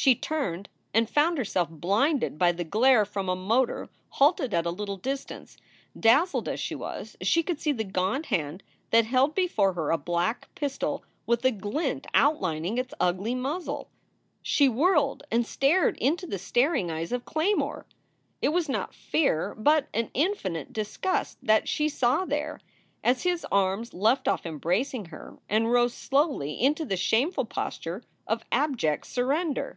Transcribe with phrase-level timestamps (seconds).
[0.00, 4.70] She turned and found herself blinded by the glare from a motor halted at a
[4.70, 5.56] little distance.
[5.98, 9.98] Dazzled as she was, she could see the gaunt hand that held before her a
[9.98, 13.90] black pistol with a glint outlining its ugly muzzle.
[14.40, 17.84] She whirled and stared into the staring eyes of Claymore.
[18.40, 22.60] It was not fear, but an infinite disgust, that she saw there,
[23.02, 28.44] as his arms left off embracing her and rose slowly into the shameful posture of
[28.52, 29.76] abject surrender.